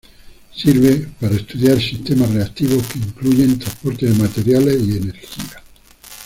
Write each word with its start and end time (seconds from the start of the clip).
Sirve 0.55 1.09
para 1.19 1.35
estudiar 1.35 1.79
sistemas 1.79 2.31
reactivos 2.31 2.87
que 2.87 2.97
incluyen 2.97 3.59
transporte 3.59 4.07
de 4.07 4.15
materiales 4.15 4.81
y 4.81 4.97
energía. 4.97 5.63